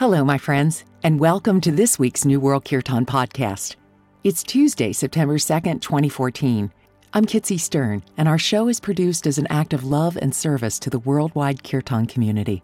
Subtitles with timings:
[0.00, 3.76] Hello, my friends, and welcome to this week's New World Kirtan podcast.
[4.24, 6.72] It's Tuesday, September 2nd, 2014.
[7.12, 10.78] I'm Kitsy Stern, and our show is produced as an act of love and service
[10.78, 12.62] to the worldwide Kirtan community.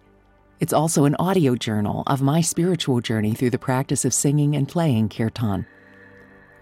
[0.61, 4.67] It's also an audio journal of my spiritual journey through the practice of singing and
[4.67, 5.67] playing Kirtan.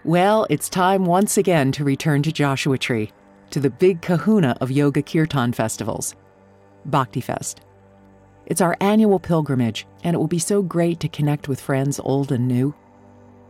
[0.03, 3.13] Well, it's time once again to return to Joshua Tree,
[3.51, 6.15] to the big kahuna of Yoga Kirtan festivals,
[6.83, 7.61] Bhakti Fest.
[8.45, 12.31] It's our annual pilgrimage, and it will be so great to connect with friends old
[12.31, 12.73] and new.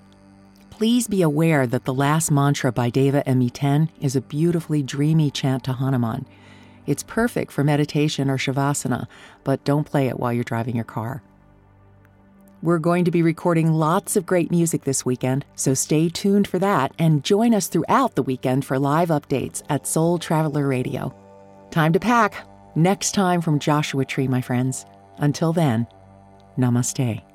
[0.70, 5.66] Please be aware that the last mantra by Deva Mi10 is a beautifully dreamy chant
[5.66, 6.26] to Hanuman.
[6.88, 9.08] It's perfect for meditation or shavasana,
[9.44, 11.22] but don't play it while you're driving your car.
[12.64, 16.58] We're going to be recording lots of great music this weekend, so stay tuned for
[16.58, 21.14] that and join us throughout the weekend for live updates at Soul Traveller Radio.
[21.70, 22.48] Time to pack.
[22.76, 24.86] Next time from Joshua Tree, my friends.
[25.18, 25.86] Until then,
[26.58, 27.27] namaste.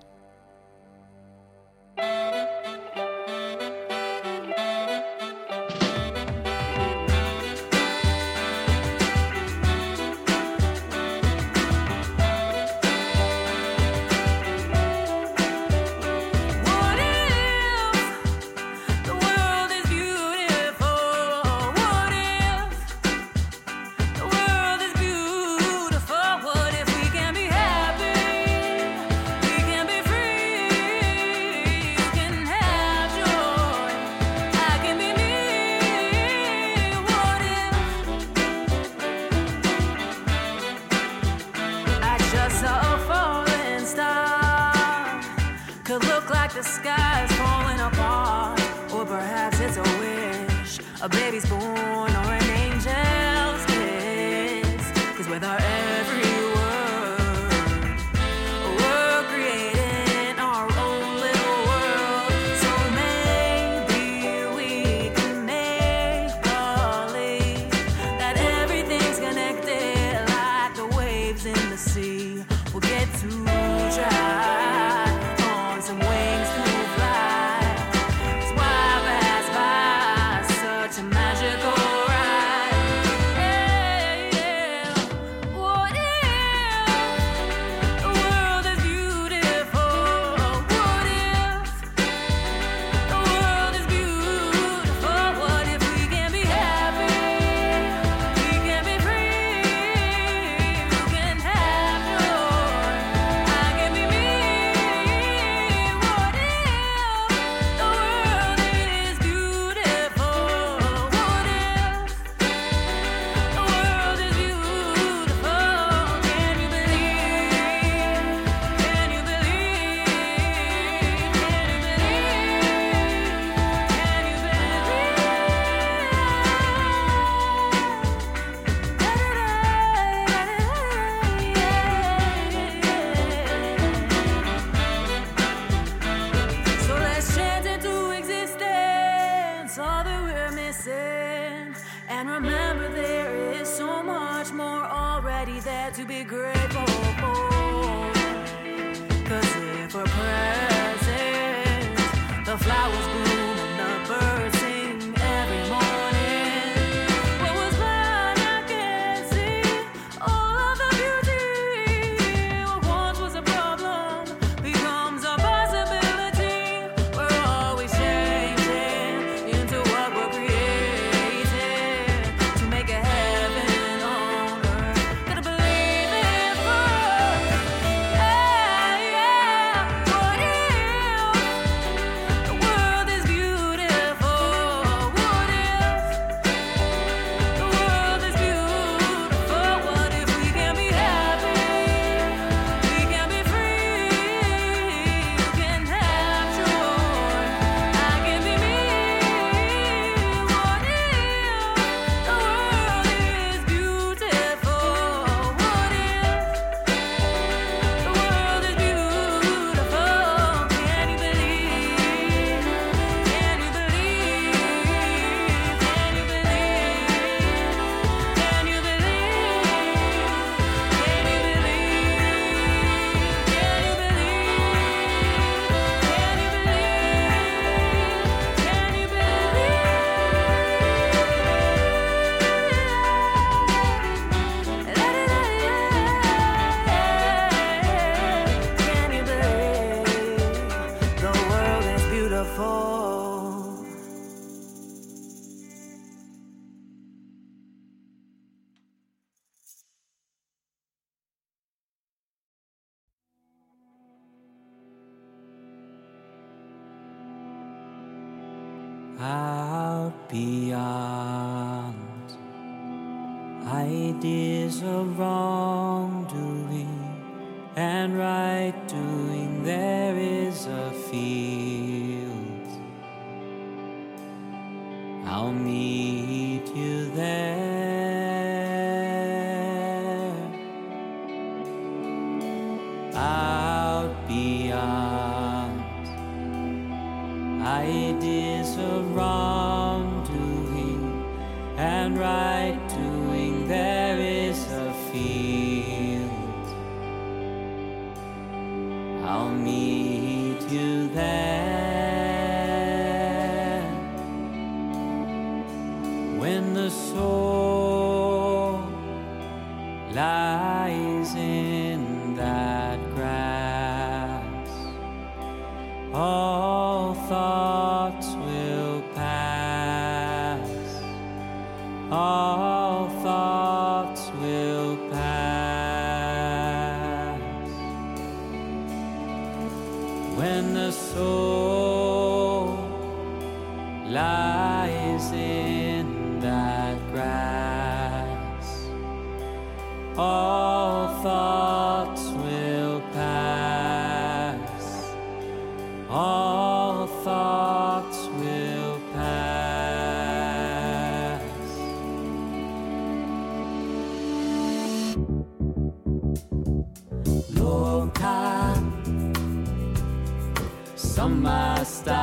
[361.22, 362.22] samasta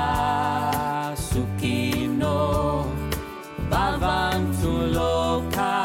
[1.16, 2.38] sukino
[3.72, 5.76] bhavantu loka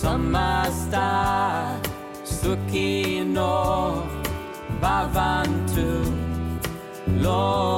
[0.00, 1.08] samasta
[2.38, 3.54] sukino
[4.82, 5.88] bhavantu
[7.24, 7.69] loka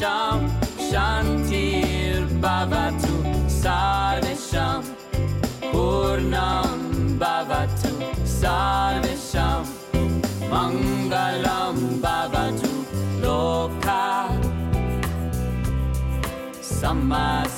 [0.00, 0.44] sham
[0.88, 3.16] shantir bavatu
[3.62, 4.86] sarvesham
[5.72, 6.78] purnam
[7.22, 7.90] bavatu
[8.38, 9.66] sarvesham
[10.52, 12.72] mangalam bavatu
[13.24, 14.32] lokah
[16.78, 17.49] samad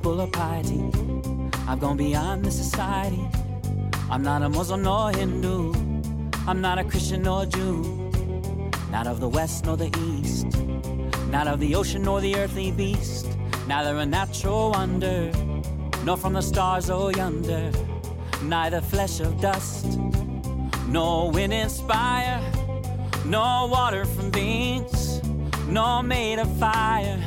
[0.00, 0.82] people of piety.
[1.68, 3.22] I've gone beyond the society.
[4.10, 5.74] I'm not a Muslim nor Hindu.
[6.48, 8.10] I'm not a Christian nor Jew.
[8.90, 10.46] Not of the West nor the East.
[11.28, 13.28] Not of the ocean nor the earthly beast.
[13.68, 15.30] Neither a natural wonder,
[16.02, 17.70] nor from the stars or yonder.
[18.42, 19.98] Neither flesh of dust,
[20.88, 22.40] nor wind inspire,
[23.26, 25.20] nor water from beans,
[25.68, 27.20] nor made of fire.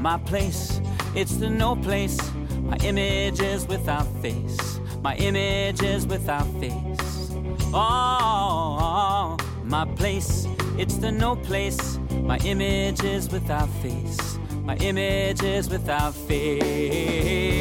[0.00, 0.80] My place
[1.16, 2.18] it's the no place.
[2.62, 4.80] My image is without face.
[5.02, 7.32] My image is without face.
[7.72, 10.46] Oh, my place,
[10.78, 11.98] it's the no place.
[12.22, 14.38] My image is without face.
[14.64, 17.56] My image is without face.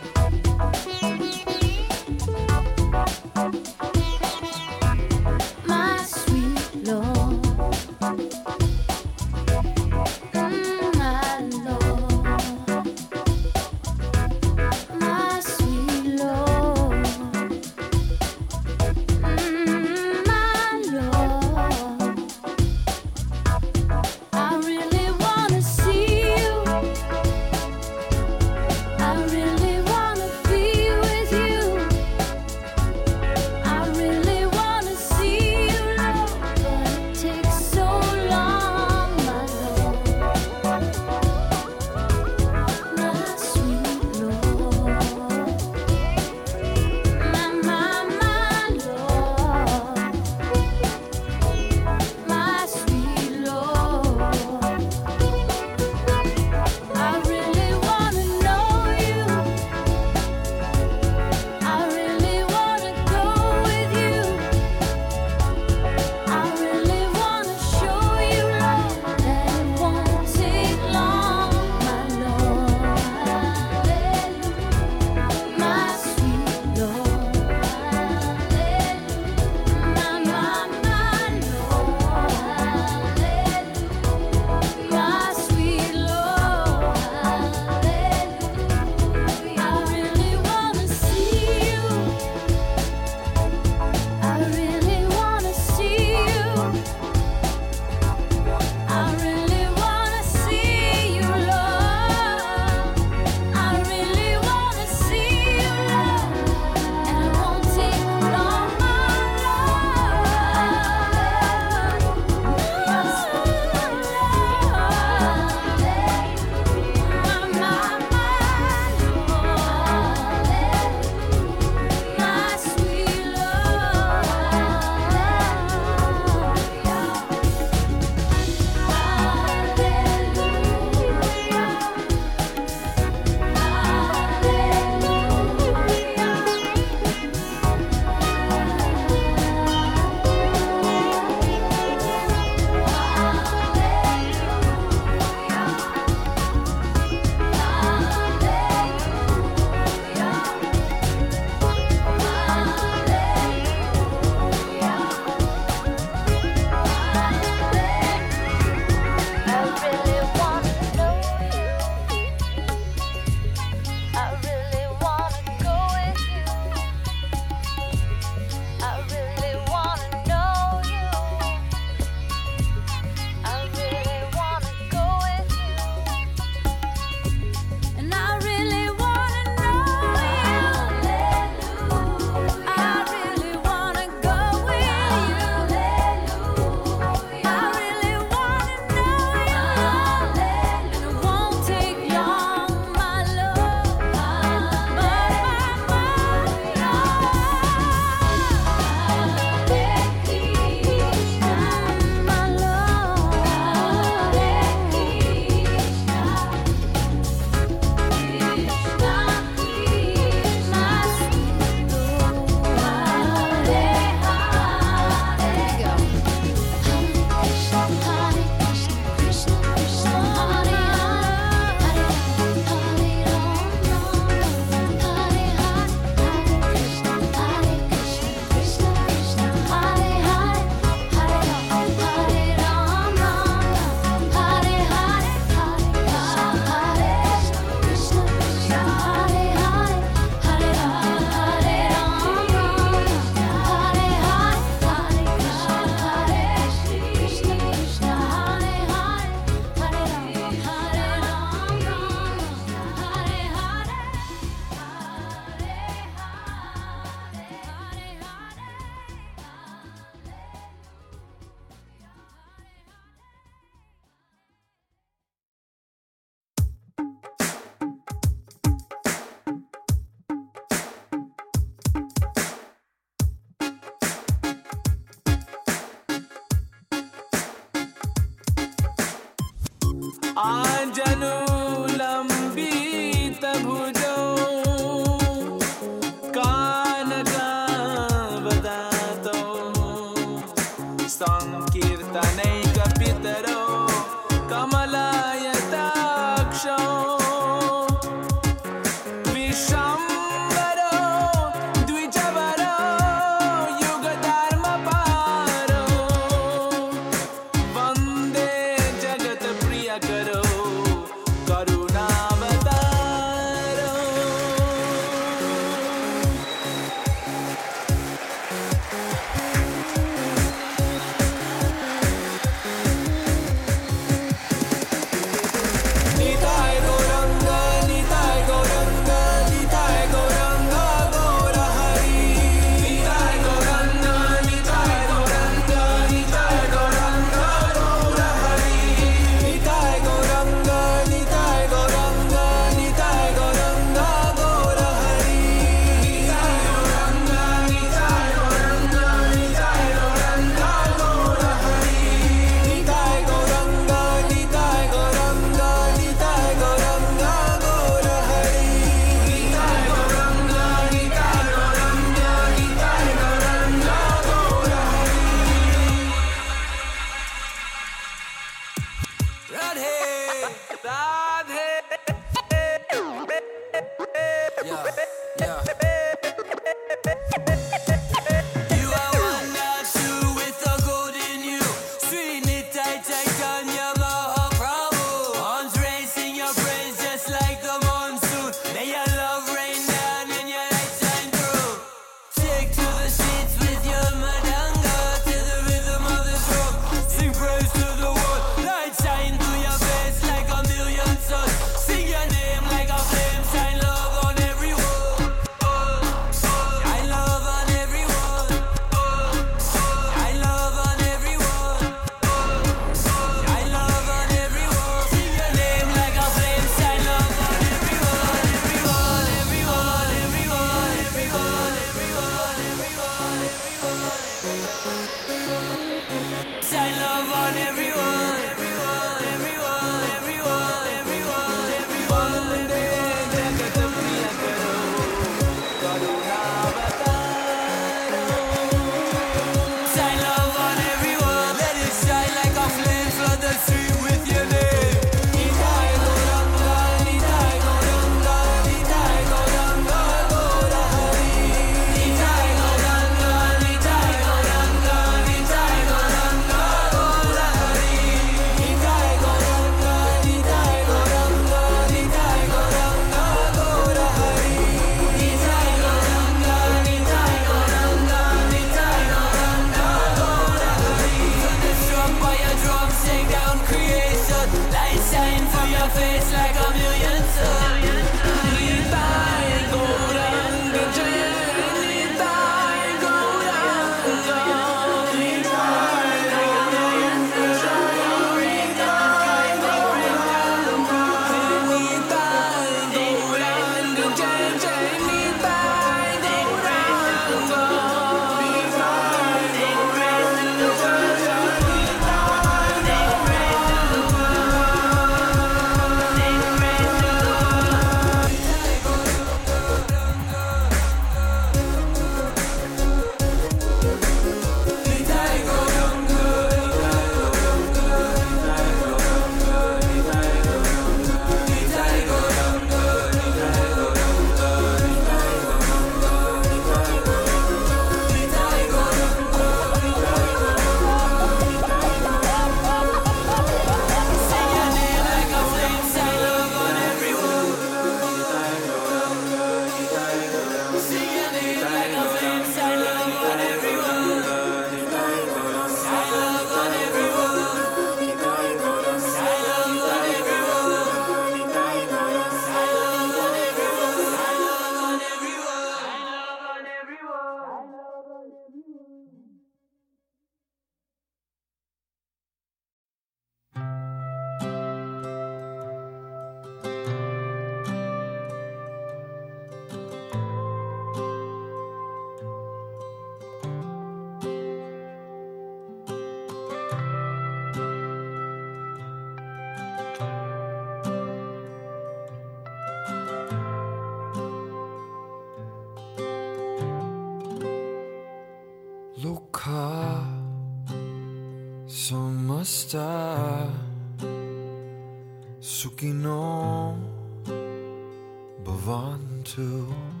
[599.69, 600.00] you.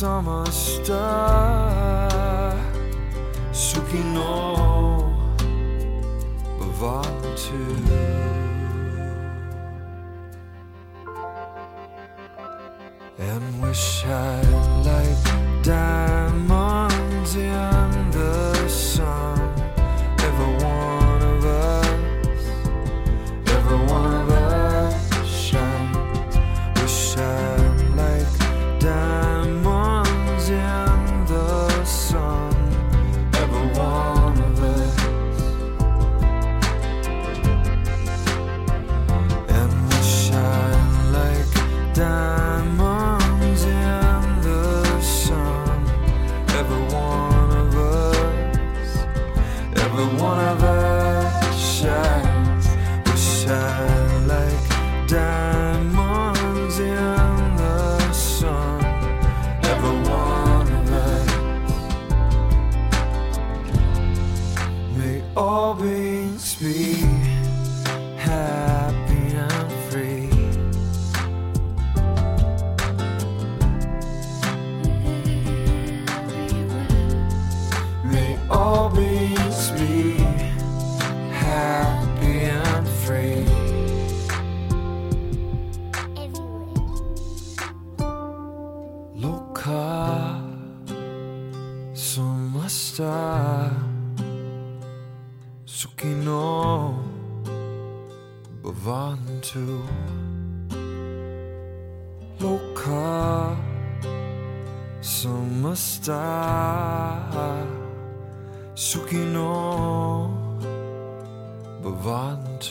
[0.00, 1.04] samasta
[3.52, 4.32] Sukino
[6.58, 7.60] Bhavantu
[13.18, 14.40] And wish I
[14.88, 17.79] like diamonds, yeah.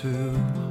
[0.09, 0.68] You.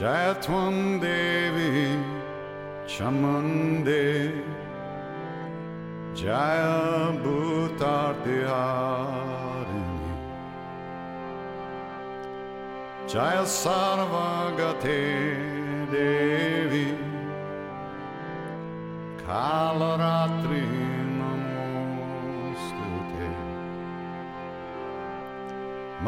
[0.00, 1.72] जय त्वं देवी
[2.92, 4.04] चमुन्दे
[6.20, 6.60] जय
[7.24, 7.82] भूतार्तिहारिणि
[13.12, 14.96] जय सर्वगते
[15.92, 16.86] देवी।
[19.20, 20.64] कालरात्रि
[21.20, 23.30] नमोऽस्तु ते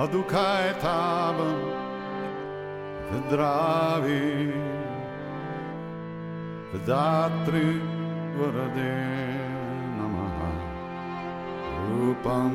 [0.00, 1.81] मधुकायताभम्
[3.12, 4.48] Vidravi
[6.72, 7.68] Vidatri
[8.36, 8.94] Varade
[9.98, 10.52] Namaha
[11.90, 12.54] Rupam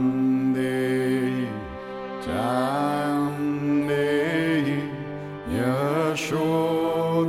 [0.55, 1.45] Dehi
[2.25, 3.37] Jayam
[3.87, 4.79] Dehi
[5.53, 6.49] Yasho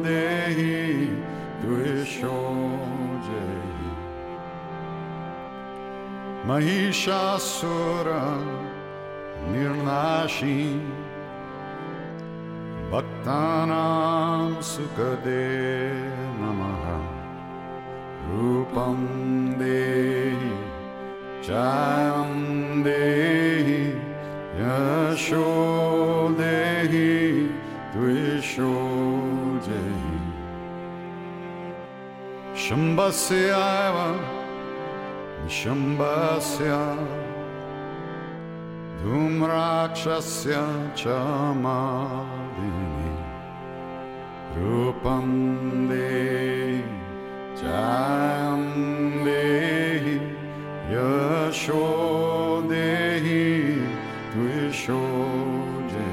[0.07, 1.13] Dehi
[1.61, 2.41] Dvisho
[3.29, 3.91] Dehi
[6.47, 8.23] Mahishasura
[9.53, 10.59] Nirnashi
[13.29, 15.93] Bhaktanam Sukade
[16.41, 16.99] Namaha.
[18.33, 19.01] Rupam
[19.59, 20.53] Dehi
[21.43, 22.33] Jayam
[22.83, 23.83] Dehi
[24.59, 25.49] Yasho
[26.41, 27.53] Dehi
[27.93, 28.75] Dvisho
[29.67, 30.19] Dehi
[32.55, 34.09] Shambhasyaiva
[35.49, 36.83] Shambhasya
[39.03, 40.65] Dhumrakshasya
[41.01, 41.37] Chamadini
[42.69, 42.88] Rupam
[44.59, 45.27] रूपं
[45.89, 46.09] देहि दे
[49.25, 50.17] देहि
[50.93, 51.85] यशो
[52.71, 53.45] देहि
[54.35, 55.03] द्विषो
[55.63, 56.07] शोजे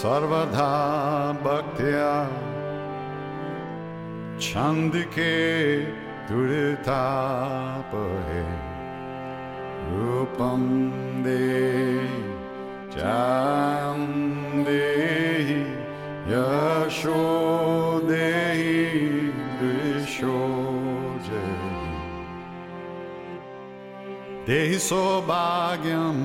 [0.00, 0.70] सर्वधा
[1.44, 2.12] भक्त्या
[4.44, 5.32] छन्दिके
[6.28, 6.84] दुरितापहे
[9.90, 10.62] रूपं
[11.24, 12.41] देहि
[16.28, 17.24] Yasho
[18.06, 20.40] Dehi Dvisho
[21.26, 21.96] Dehi
[24.46, 26.20] Dehi Sobhagyam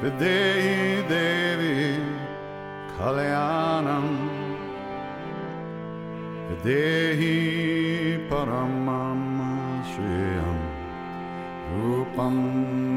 [0.00, 1.78] Videhi Devi
[2.96, 4.06] Kalyanam.
[6.62, 7.36] Videhi
[8.28, 9.22] Paramam
[9.90, 10.60] Shriyam
[11.74, 12.36] Rupam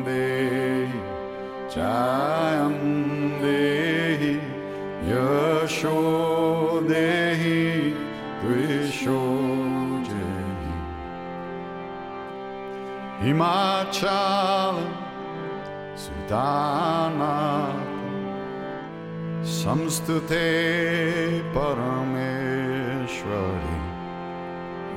[0.05, 0.99] Dehi
[1.73, 2.48] Jayam
[13.29, 14.77] Himachal
[16.03, 17.37] Sudana.
[19.43, 20.47] Samstute
[21.53, 23.77] Parameshwari.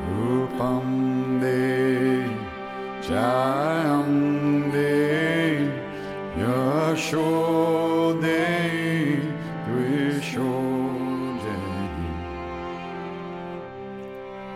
[0.09, 0.89] Rupam
[1.43, 2.33] Dehi
[3.07, 4.11] Jayam
[4.73, 5.69] Dehi
[6.41, 7.31] Yasho
[8.23, 9.21] Dehi
[9.67, 10.53] Dvisho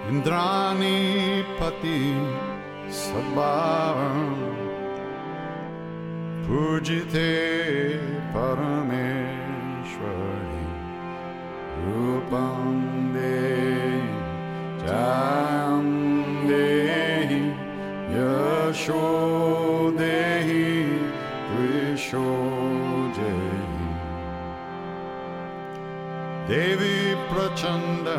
[0.08, 0.98] Indrani
[1.58, 2.00] Pati
[3.06, 4.34] Sabhavam
[6.44, 7.32] Pujite
[8.32, 10.66] Parameshwari
[11.84, 12.76] Rupam
[13.14, 14.02] Dehi
[14.82, 15.86] Jayam
[16.50, 17.42] Dehi
[18.16, 19.06] Yasho
[20.00, 20.68] Dehi
[21.50, 22.28] Dvisho
[23.16, 23.88] Dehi
[26.48, 26.98] Devi
[27.28, 28.18] Prachanda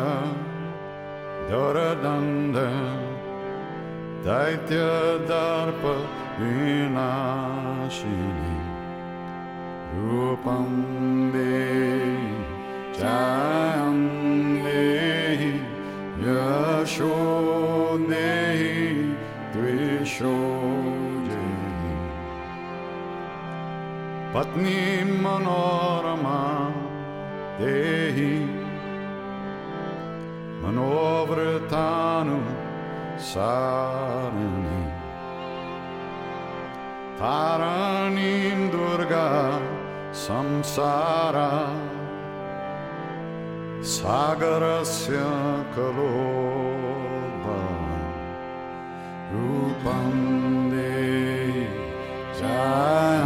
[1.50, 2.68] Doradanda
[4.28, 4.88] dajte
[5.30, 5.69] dar
[6.39, 7.36] vinashini
[10.03, 10.71] rupam
[11.34, 12.28] dehi
[12.99, 13.99] jayam
[14.65, 15.53] dehi
[16.25, 17.15] yasho
[18.11, 18.75] dehi
[19.53, 20.38] dvisho
[21.30, 21.95] dehi
[24.34, 24.80] patni
[25.23, 25.87] mano
[33.34, 34.88] Sarani,
[37.19, 39.59] 다른 Durga,
[40.13, 41.53] samsara
[43.82, 45.32] sagarasya
[45.75, 47.61] kaloba
[49.32, 50.15] rupam
[50.71, 51.67] de
[52.39, 53.16] jaya